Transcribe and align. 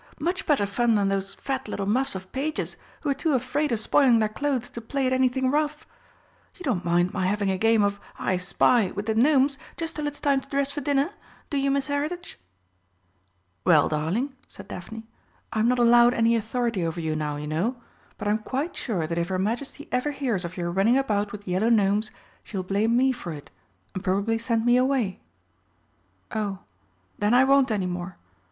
Much 0.19 0.47
better 0.47 0.65
fun 0.65 0.95
than 0.95 1.09
those 1.09 1.35
fat 1.35 1.67
little 1.67 1.85
muffs 1.85 2.15
of 2.15 2.31
pages, 2.31 2.75
who 3.01 3.09
are 3.11 3.13
too 3.13 3.33
afraid 3.33 3.71
of 3.71 3.79
spoiling 3.79 4.17
their 4.17 4.27
clothes 4.27 4.67
to 4.67 4.81
play 4.81 5.05
at 5.05 5.13
anything 5.13 5.51
rough. 5.51 5.85
You 6.55 6.63
don't 6.63 6.83
mind 6.83 7.13
my 7.13 7.27
having 7.27 7.51
a 7.51 7.57
game 7.59 7.83
of 7.83 7.99
'I 8.17 8.37
spy' 8.37 8.89
with 8.95 9.05
the 9.05 9.13
Gnomes 9.13 9.59
just 9.77 9.95
till 9.95 10.07
it's 10.07 10.19
time 10.19 10.41
to 10.41 10.49
dress 10.49 10.71
for 10.71 10.81
dinner 10.81 11.11
do 11.51 11.57
you, 11.59 11.69
Miss 11.69 11.85
Heritage?" 11.85 12.39
"Well, 13.63 13.89
darling," 13.89 14.33
said 14.47 14.67
Daphne, 14.69 15.05
"I'm 15.53 15.67
not 15.67 15.77
allowed 15.77 16.15
any 16.15 16.35
authority 16.35 16.83
over 16.83 16.99
you 16.99 17.15
now, 17.15 17.35
you 17.35 17.45
know. 17.45 17.75
But 18.17 18.27
I'm 18.27 18.39
quite 18.39 18.75
sure 18.75 19.05
that 19.05 19.19
if 19.19 19.27
her 19.27 19.37
Majesty 19.37 19.87
ever 19.91 20.09
hears 20.09 20.43
of 20.43 20.57
your 20.57 20.71
running 20.71 20.97
about 20.97 21.31
with 21.31 21.47
Yellow 21.47 21.69
Gnomes, 21.69 22.09
she 22.43 22.57
will 22.57 22.63
blame 22.63 22.97
me 22.97 23.11
for 23.11 23.31
it, 23.33 23.51
and 23.93 24.03
probably 24.03 24.39
send 24.39 24.65
me 24.65 24.77
away." 24.77 25.19
"Oh, 26.33 26.57
then 27.19 27.35
I 27.35 27.43
won't 27.43 27.69
any 27.69 27.85
more. 27.85 28.17